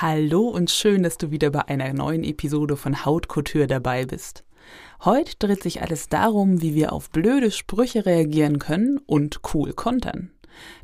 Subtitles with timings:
[0.00, 4.44] Hallo und schön, dass du wieder bei einer neuen Episode von Haut Couture dabei bist.
[5.04, 10.30] Heute dreht sich alles darum, wie wir auf blöde Sprüche reagieren können und cool kontern.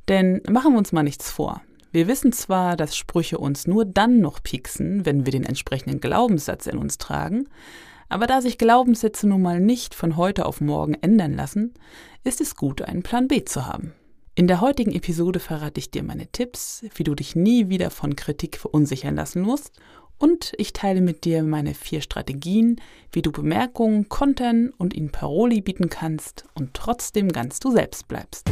[0.08, 1.62] Denn machen wir uns mal nichts vor.
[1.92, 6.66] Wir wissen zwar, dass Sprüche uns nur dann noch pieksen, wenn wir den entsprechenden Glaubenssatz
[6.66, 7.48] in uns tragen,
[8.08, 11.72] aber da sich Glaubenssätze nun mal nicht von heute auf morgen ändern lassen,
[12.24, 13.92] ist es gut, einen Plan B zu haben.
[14.36, 18.16] In der heutigen Episode verrate ich dir meine Tipps, wie du dich nie wieder von
[18.16, 19.70] Kritik verunsichern lassen musst
[20.18, 22.80] und ich teile mit dir meine vier Strategien,
[23.12, 28.50] wie du Bemerkungen kontern und ihnen Paroli bieten kannst und trotzdem ganz du selbst bleibst.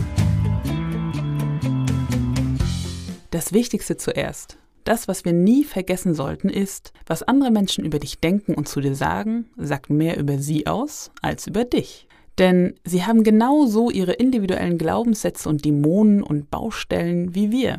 [3.33, 4.59] Das Wichtigste zuerst.
[4.85, 8.81] Das, was wir nie vergessen sollten, ist, was andere Menschen über dich denken und zu
[8.81, 12.07] dir sagen, sagt mehr über sie aus als über dich.
[12.39, 17.79] Denn sie haben genauso ihre individuellen Glaubenssätze und Dämonen und Baustellen wie wir.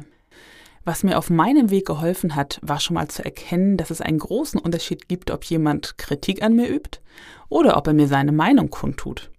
[0.86, 4.20] Was mir auf meinem Weg geholfen hat, war schon mal zu erkennen, dass es einen
[4.20, 7.00] großen Unterschied gibt, ob jemand Kritik an mir übt
[7.48, 9.31] oder ob er mir seine Meinung kundtut.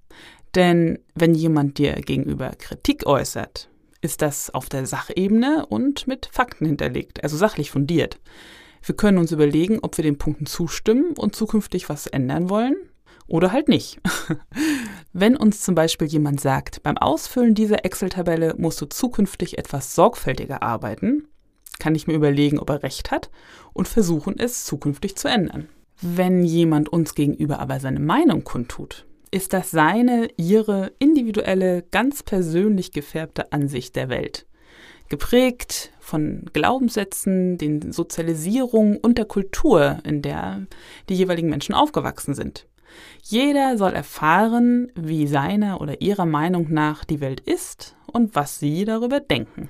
[0.55, 3.69] Denn wenn jemand dir gegenüber Kritik äußert,
[4.01, 8.19] ist das auf der Sachebene und mit Fakten hinterlegt, also sachlich fundiert.
[8.83, 12.77] Wir können uns überlegen, ob wir den Punkten zustimmen und zukünftig was ändern wollen
[13.27, 14.01] oder halt nicht.
[15.13, 20.63] Wenn uns zum Beispiel jemand sagt, beim Ausfüllen dieser Excel-Tabelle musst du zukünftig etwas sorgfältiger
[20.63, 21.29] arbeiten,
[21.79, 23.31] kann ich mir überlegen, ob er recht hat
[23.73, 25.69] und versuchen, es zukünftig zu ändern.
[26.01, 32.93] Wenn jemand uns gegenüber aber seine Meinung kundtut, ist das seine, ihre individuelle, ganz persönlich
[32.93, 34.47] gefärbte Ansicht der Welt.
[35.09, 40.67] Geprägt von Glaubenssätzen, den Sozialisierungen und der Kultur, in der
[41.09, 42.67] die jeweiligen Menschen aufgewachsen sind.
[43.23, 48.85] Jeder soll erfahren, wie seiner oder ihrer Meinung nach die Welt ist und was sie
[48.85, 49.69] darüber denken.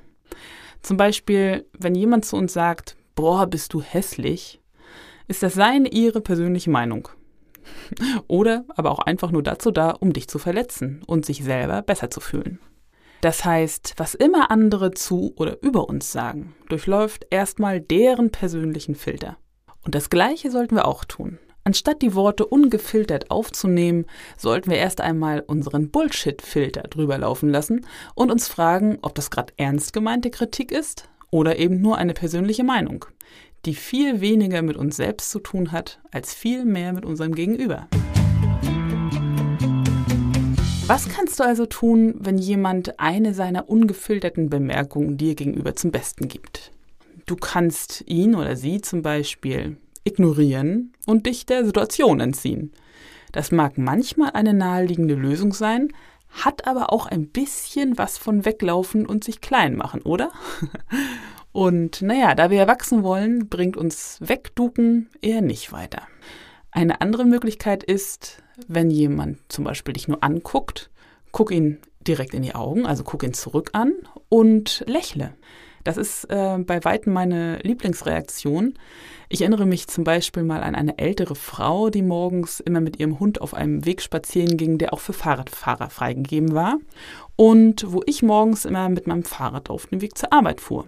[0.82, 4.60] Zum Beispiel, wenn jemand zu uns sagt, boah, bist du hässlich,
[5.28, 7.08] ist das seine, ihre persönliche Meinung.
[8.28, 12.10] Oder aber auch einfach nur dazu da, um dich zu verletzen und sich selber besser
[12.10, 12.58] zu fühlen.
[13.24, 19.38] Das heißt, was immer andere zu oder über uns sagen, durchläuft erstmal deren persönlichen Filter.
[19.82, 21.38] Und das Gleiche sollten wir auch tun.
[21.64, 24.04] Anstatt die Worte ungefiltert aufzunehmen,
[24.36, 29.54] sollten wir erst einmal unseren Bullshit-Filter drüber laufen lassen und uns fragen, ob das gerade
[29.56, 33.06] ernst gemeinte Kritik ist oder eben nur eine persönliche Meinung,
[33.64, 37.88] die viel weniger mit uns selbst zu tun hat, als viel mehr mit unserem Gegenüber.
[40.86, 46.28] Was kannst du also tun, wenn jemand eine seiner ungefilterten Bemerkungen dir gegenüber zum Besten
[46.28, 46.72] gibt?
[47.24, 52.70] Du kannst ihn oder sie zum Beispiel ignorieren und dich der Situation entziehen.
[53.32, 55.88] Das mag manchmal eine naheliegende Lösung sein,
[56.28, 60.30] hat aber auch ein bisschen was von weglaufen und sich klein machen, oder?
[61.52, 66.02] Und naja, da wir erwachsen wollen, bringt uns Wegduken eher nicht weiter.
[66.72, 70.90] Eine andere Möglichkeit ist, wenn jemand zum Beispiel dich nur anguckt,
[71.32, 73.92] guck ihn direkt in die Augen, also guck ihn zurück an
[74.28, 75.34] und lächle.
[75.84, 78.74] Das ist äh, bei weitem meine Lieblingsreaktion.
[79.28, 83.20] Ich erinnere mich zum Beispiel mal an eine ältere Frau, die morgens immer mit ihrem
[83.20, 86.78] Hund auf einem Weg spazieren ging, der auch für Fahrradfahrer freigegeben war.
[87.36, 90.86] Und wo ich morgens immer mit meinem Fahrrad auf dem Weg zur Arbeit fuhr.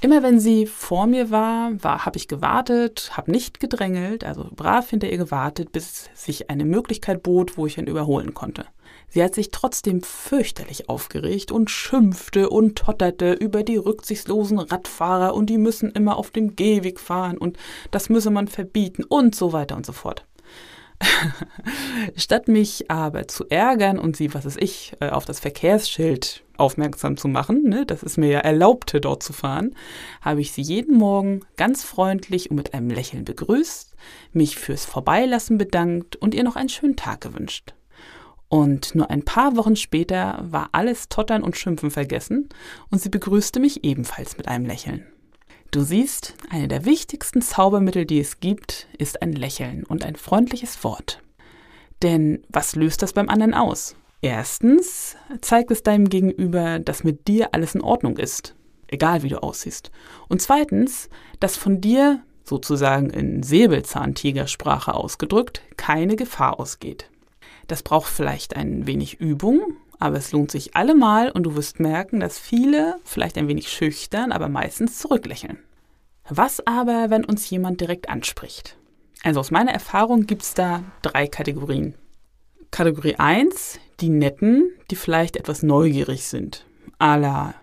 [0.00, 4.90] Immer wenn sie vor mir war, war habe ich gewartet, habe nicht gedrängelt, also brav
[4.90, 8.66] hinter ihr gewartet, bis sich eine Möglichkeit bot, wo ich ihn überholen konnte.
[9.08, 15.48] Sie hat sich trotzdem fürchterlich aufgeregt und schimpfte und totterte über die rücksichtslosen Radfahrer und
[15.48, 17.56] die müssen immer auf dem Gehweg fahren und
[17.90, 20.26] das müsse man verbieten und so weiter und so fort.
[22.16, 27.16] Statt mich aber zu ärgern und sie, was ist ich, äh, auf das Verkehrsschild aufmerksam
[27.16, 29.74] zu machen, ne, das ist mir ja erlaubte, dort zu fahren,
[30.20, 33.94] habe ich sie jeden Morgen ganz freundlich und mit einem Lächeln begrüßt,
[34.32, 37.74] mich fürs Vorbeilassen bedankt und ihr noch einen schönen Tag gewünscht.
[38.48, 42.48] Und nur ein paar Wochen später war alles Tottern und Schimpfen vergessen
[42.90, 45.06] und sie begrüßte mich ebenfalls mit einem Lächeln.
[45.70, 50.84] Du siehst, eine der wichtigsten Zaubermittel, die es gibt, ist ein Lächeln und ein freundliches
[50.84, 51.20] Wort.
[52.02, 53.96] Denn was löst das beim anderen aus?
[54.24, 58.54] Erstens zeigt es deinem Gegenüber, dass mit dir alles in Ordnung ist,
[58.86, 59.90] egal wie du aussiehst.
[60.28, 61.10] Und zweitens,
[61.40, 67.10] dass von dir, sozusagen in Säbelzahntigersprache ausgedrückt, keine Gefahr ausgeht.
[67.66, 72.20] Das braucht vielleicht ein wenig Übung, aber es lohnt sich allemal und du wirst merken,
[72.20, 75.58] dass viele vielleicht ein wenig schüchtern, aber meistens zurücklächeln.
[76.30, 78.78] Was aber, wenn uns jemand direkt anspricht?
[79.22, 81.94] Also aus meiner Erfahrung gibt es da drei Kategorien.
[82.70, 86.66] Kategorie 1, die Netten, die vielleicht etwas neugierig sind.
[86.98, 87.54] A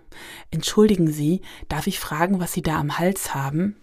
[0.51, 3.78] entschuldigen Sie, darf ich fragen, was Sie da am Hals haben?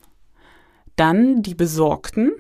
[0.97, 2.33] Dann die Besorgten,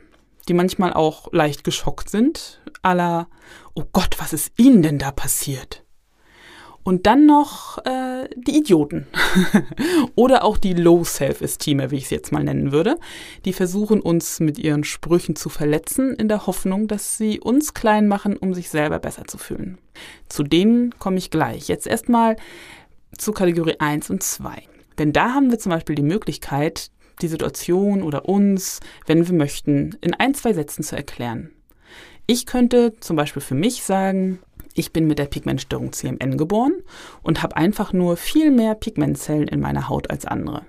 [0.48, 2.60] die manchmal auch leicht geschockt sind.
[2.82, 3.26] A
[3.74, 5.84] oh Gott, was ist Ihnen denn da passiert?
[6.84, 9.06] Und dann noch äh, die Idioten
[10.14, 12.96] oder auch die Low Self-Esteemer, wie ich es jetzt mal nennen würde,
[13.44, 18.08] die versuchen uns mit ihren Sprüchen zu verletzen, in der Hoffnung, dass sie uns klein
[18.08, 19.76] machen, um sich selber besser zu fühlen.
[20.28, 21.68] Zu denen komme ich gleich.
[21.68, 22.36] Jetzt erstmal
[23.16, 24.62] zu Kategorie 1 und 2.
[24.98, 26.90] Denn da haben wir zum Beispiel die Möglichkeit,
[27.20, 31.50] die Situation oder uns, wenn wir möchten, in ein, zwei Sätzen zu erklären.
[32.26, 34.40] Ich könnte zum Beispiel für mich sagen,
[34.74, 36.74] ich bin mit der Pigmentstörung CMN geboren
[37.22, 40.62] und habe einfach nur viel mehr Pigmentzellen in meiner Haut als andere.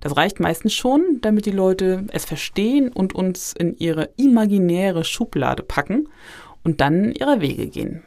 [0.00, 5.62] Das reicht meistens schon, damit die Leute es verstehen und uns in ihre imaginäre Schublade
[5.62, 6.08] packen
[6.62, 8.02] und dann ihre Wege gehen.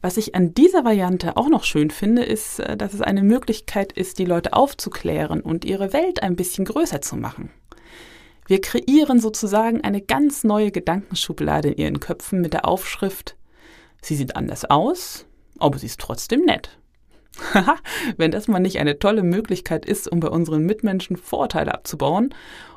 [0.00, 3.92] Was ich an dieser Variante auch noch schön finde, ist, äh, dass es eine Möglichkeit
[3.92, 7.50] ist, die Leute aufzuklären und ihre Welt ein bisschen größer zu machen.
[8.46, 13.36] Wir kreieren sozusagen eine ganz neue Gedankenschublade in ihren Köpfen mit der Aufschrift
[14.02, 15.26] Sie sieht anders aus,
[15.58, 16.78] aber sie ist trotzdem nett.
[17.54, 17.76] Haha,
[18.16, 22.34] wenn das mal nicht eine tolle Möglichkeit ist, um bei unseren Mitmenschen Vorteile abzubauen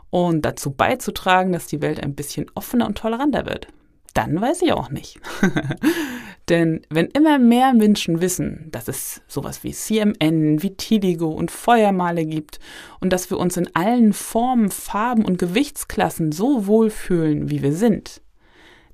[0.09, 3.67] und dazu beizutragen, dass die Welt ein bisschen offener und toleranter wird,
[4.13, 5.19] dann weiß ich auch nicht.
[6.49, 12.59] Denn wenn immer mehr Menschen wissen, dass es sowas wie CMN, Vitiligo und Feuermale gibt
[12.99, 18.21] und dass wir uns in allen Formen, Farben und Gewichtsklassen so wohlfühlen, wie wir sind,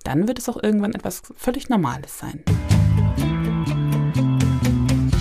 [0.08, 2.42] dann wird es auch irgendwann etwas völlig Normales sein.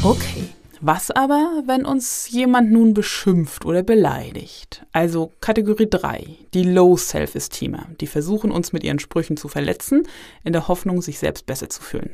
[0.05, 0.45] Okay,
[0.81, 4.87] was aber, wenn uns jemand nun beschimpft oder beleidigt?
[4.93, 6.25] Also Kategorie 3,
[6.55, 10.05] die Low Self-Esteemer, die versuchen uns mit ihren Sprüchen zu verletzen,
[10.45, 12.11] in der Hoffnung, sich selbst besser zu fühlen.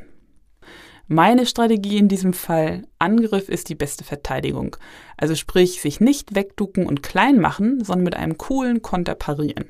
[1.09, 4.77] Meine Strategie in diesem Fall, Angriff ist die beste Verteidigung.
[5.19, 9.67] Also sprich, sich nicht wegducken und klein machen, sondern mit einem coolen Konter parieren.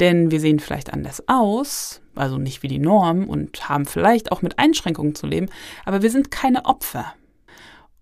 [0.00, 4.42] Denn wir sehen vielleicht anders aus, also nicht wie die Norm und haben vielleicht auch
[4.42, 5.48] mit Einschränkungen zu leben,
[5.84, 7.14] aber wir sind keine Opfer.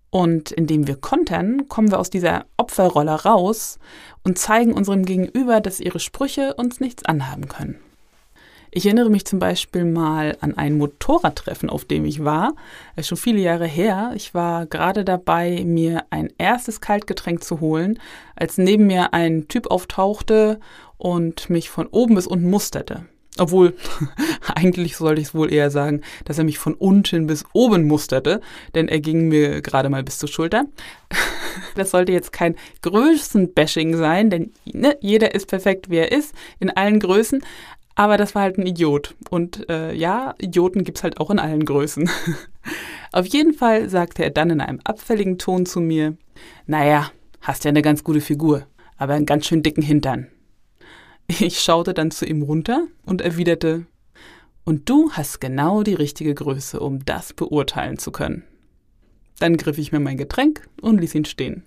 [0.09, 3.77] Und indem wir kontern, kommen wir aus dieser Opferrolle raus
[4.23, 7.77] und zeigen unserem Gegenüber, dass ihre Sprüche uns nichts anhaben können.
[8.71, 12.53] Ich erinnere mich zum Beispiel mal an ein Motorradtreffen, auf dem ich war.
[12.95, 14.11] Das ist schon viele Jahre her.
[14.15, 17.97] Ich war gerade dabei, mir ein erstes Kaltgetränk zu holen,
[18.35, 20.59] als neben mir ein Typ auftauchte
[20.97, 23.05] und mich von oben bis unten musterte.
[23.39, 23.75] Obwohl,
[24.55, 28.41] eigentlich sollte ich es wohl eher sagen, dass er mich von unten bis oben musterte,
[28.75, 30.65] denn er ging mir gerade mal bis zur Schulter.
[31.73, 36.69] Das sollte jetzt kein Größenbashing sein, denn ne, jeder ist perfekt, wie er ist, in
[36.69, 37.41] allen Größen.
[37.95, 39.15] Aber das war halt ein Idiot.
[39.31, 42.09] Und äh, ja, Idioten gibt's halt auch in allen Größen.
[43.11, 46.15] Auf jeden Fall sagte er dann in einem abfälligen Ton zu mir,
[46.67, 48.67] naja, hast ja eine ganz gute Figur,
[48.97, 50.27] aber einen ganz schön dicken Hintern.
[51.27, 53.85] Ich schaute dann zu ihm runter und erwiderte,
[54.67, 58.43] und du hast genau die richtige Größe, um das beurteilen zu können.
[59.39, 61.63] Dann griff ich mir mein Getränk und ließ ihn stehen.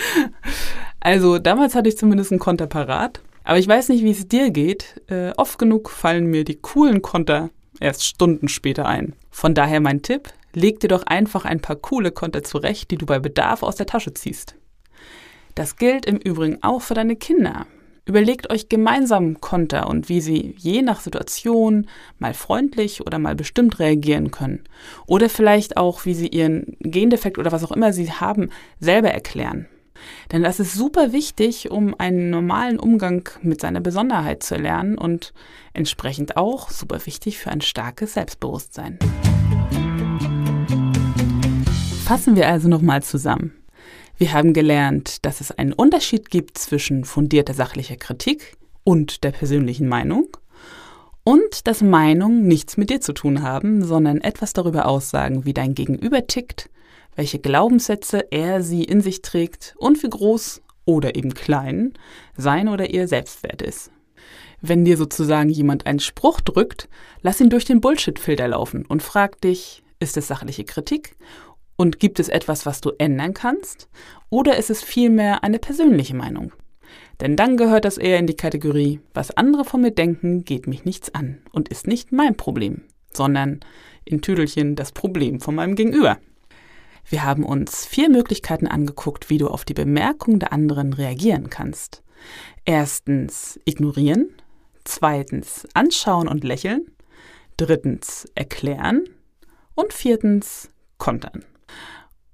[1.00, 3.22] also damals hatte ich zumindest einen Konter parat.
[3.42, 5.00] Aber ich weiß nicht, wie es dir geht.
[5.06, 7.48] Äh, oft genug fallen mir die coolen Konter
[7.80, 9.14] erst Stunden später ein.
[9.30, 13.06] Von daher mein Tipp, leg dir doch einfach ein paar coole Konter zurecht, die du
[13.06, 14.56] bei Bedarf aus der Tasche ziehst.
[15.54, 17.66] Das gilt im Übrigen auch für deine Kinder.
[18.06, 21.86] Überlegt euch gemeinsam Konter und wie sie je nach Situation
[22.18, 24.62] mal freundlich oder mal bestimmt reagieren können.
[25.06, 29.68] Oder vielleicht auch, wie sie ihren Gendefekt oder was auch immer sie haben, selber erklären.
[30.32, 35.32] Denn das ist super wichtig, um einen normalen Umgang mit seiner Besonderheit zu erlernen und
[35.72, 38.98] entsprechend auch super wichtig für ein starkes Selbstbewusstsein.
[42.04, 43.63] Fassen wir also nochmal zusammen.
[44.16, 49.88] Wir haben gelernt, dass es einen Unterschied gibt zwischen fundierter sachlicher Kritik und der persönlichen
[49.88, 50.28] Meinung.
[51.24, 55.74] Und dass Meinungen nichts mit dir zu tun haben, sondern etwas darüber aussagen, wie dein
[55.74, 56.70] Gegenüber tickt,
[57.16, 61.94] welche Glaubenssätze er sie in sich trägt und wie groß oder eben klein
[62.36, 63.90] sein oder ihr Selbstwert ist.
[64.60, 66.88] Wenn dir sozusagen jemand einen Spruch drückt,
[67.22, 71.16] lass ihn durch den Bullshit-Filter laufen und frag dich, ist es sachliche Kritik
[71.76, 73.88] und gibt es etwas, was du ändern kannst?
[74.30, 76.52] Oder ist es vielmehr eine persönliche Meinung?
[77.20, 80.84] Denn dann gehört das eher in die Kategorie, was andere von mir denken, geht mich
[80.84, 83.60] nichts an und ist nicht mein Problem, sondern
[84.04, 86.18] in Tüdelchen das Problem von meinem Gegenüber.
[87.08, 92.02] Wir haben uns vier Möglichkeiten angeguckt, wie du auf die Bemerkung der anderen reagieren kannst.
[92.64, 94.30] Erstens ignorieren,
[94.84, 96.86] zweitens anschauen und lächeln,
[97.56, 99.04] drittens erklären
[99.74, 101.44] und viertens kontern.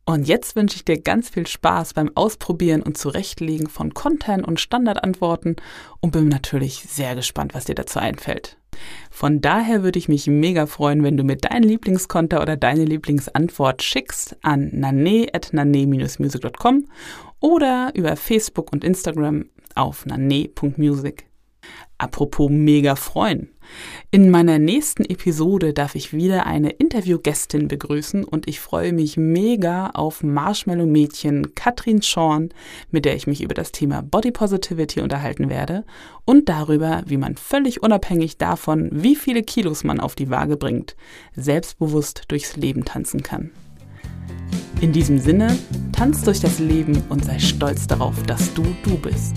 [0.05, 4.59] Und jetzt wünsche ich dir ganz viel Spaß beim Ausprobieren und Zurechtlegen von Content und
[4.59, 5.55] Standardantworten
[6.01, 8.57] und bin natürlich sehr gespannt, was dir dazu einfällt.
[9.11, 13.83] Von daher würde ich mich mega freuen, wenn du mir deinen Lieblingskonter oder deine Lieblingsantwort
[13.83, 16.87] schickst an nane.nane-music.com
[17.41, 21.27] oder über Facebook und Instagram auf nane.music.
[21.99, 23.51] Apropos mega freuen.
[24.11, 29.91] In meiner nächsten Episode darf ich wieder eine Interviewgästin begrüßen und ich freue mich mega
[29.91, 32.51] auf Marshmallow-Mädchen Katrin Schorn,
[32.91, 35.85] mit der ich mich über das Thema Body Positivity unterhalten werde
[36.25, 40.97] und darüber, wie man völlig unabhängig davon, wie viele Kilos man auf die Waage bringt,
[41.37, 43.51] selbstbewusst durchs Leben tanzen kann.
[44.81, 45.59] In diesem Sinne,
[45.93, 49.37] tanz durch das Leben und sei stolz darauf, dass du du bist.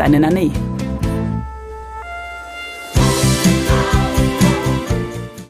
[0.00, 0.50] Deine Nane.